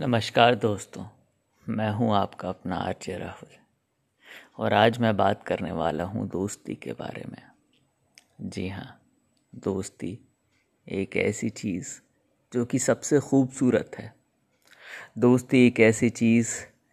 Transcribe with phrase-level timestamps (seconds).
[0.00, 1.04] नमस्कार दोस्तों,
[1.68, 3.48] मैं हूँ आपका अपना आर्य राहुल।
[4.58, 7.42] और आज मैं बात करने वाला हूँ दोस्ती के बारे में।
[8.40, 9.02] जी हाँ
[9.54, 10.18] दोस्ती
[10.88, 12.00] एक ऐसी चीज़
[12.52, 14.14] जो कि सबसे खूबसूरत है।
[15.18, 16.50] दोस्ती एक ऐसी चीज़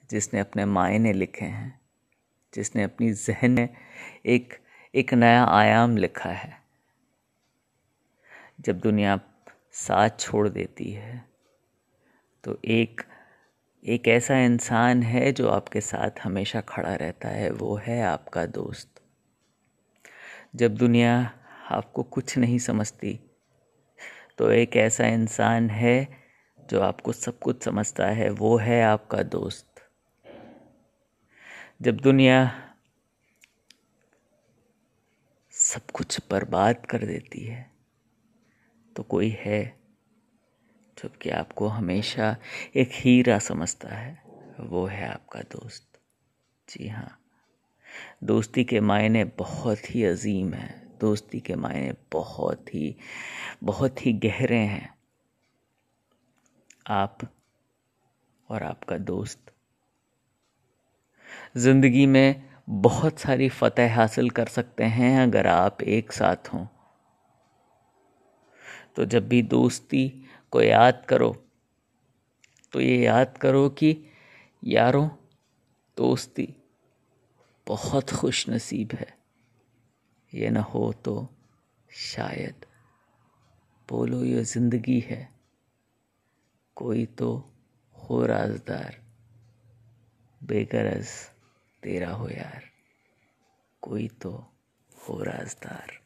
[0.09, 1.81] जिसने अपने मायने लिखे हैं,
[2.55, 3.69] जिसने अपनी जहन में
[4.25, 4.53] एक
[4.95, 6.61] एक नया आयाम लिखा है।
[8.61, 9.19] जब दुनिया
[9.71, 11.34] साथ छोड़ देती है
[12.45, 13.01] तो एक
[13.83, 19.01] एक ऐसा इंसान है जो आपके साथ हमेशा खड़ा रहता है, वो है आपका दोस्त।
[20.55, 21.31] जब दुनिया
[21.71, 23.19] आपको कुछ नहीं समझती
[24.37, 26.07] तो एक ऐसा इंसान है
[26.69, 29.67] जो आपको सब कुछ समझता है, वो है आपका दोस्त।
[31.81, 32.61] जब दुनिया
[35.51, 37.71] सब कुछ बर्बाद कर देती है
[38.95, 39.84] तो कोई है
[41.03, 42.35] जबकि आपको हमेशा
[42.75, 44.23] एक हीरा समझता है,
[44.59, 45.99] वो है आपका दोस्त।
[46.69, 47.19] जी हाँ
[48.23, 52.95] दोस्ती के मायने बहुत ही अजीम हैं। दोस्ती के मायने बहुत ही
[53.63, 54.95] बहुत ही गहरे हैं।
[56.87, 57.17] आप
[58.49, 59.51] और आपका दोस्त।
[61.57, 66.65] ज़िंदगी में बहुत सारी फतेह हासिल कर सकते हैं अगर आप एक साथ हों।
[68.95, 70.24] तो जब भी दोस्ती
[70.55, 71.31] को याद करो।
[72.73, 73.89] तो ये याद करो कि
[74.63, 75.07] यारों,
[75.97, 76.47] दोस्ती
[77.67, 79.17] बहुत खुश नसीब है।
[80.33, 81.15] ये न हो तो
[81.91, 82.65] शायद
[83.89, 85.29] बोलो ये ज़िंदगी है।
[86.75, 87.29] कोई तो
[87.95, 88.97] हो राजदार,
[90.41, 91.07] बेगरज
[91.83, 92.63] तेरा हो यार।
[93.81, 94.31] कोई तो
[94.97, 96.04] हो राजदार।